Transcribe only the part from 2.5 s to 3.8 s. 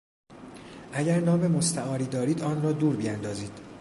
را دور بیاندازید.